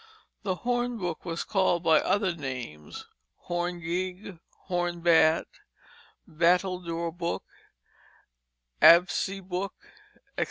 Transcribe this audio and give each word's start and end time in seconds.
The 0.41 0.55
hornbook 0.65 1.23
was 1.25 1.43
called 1.43 1.83
by 1.83 1.99
other 2.01 2.33
names, 2.33 3.05
horn 3.41 3.81
gig, 3.81 4.39
horn 4.61 5.01
bat, 5.01 5.45
battledore 6.27 7.11
book, 7.15 7.43
absey 8.81 9.47
book, 9.47 9.75
etc. 10.35 10.39